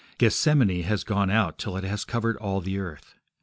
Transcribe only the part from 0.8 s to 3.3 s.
has gone out till it has covered all the earth.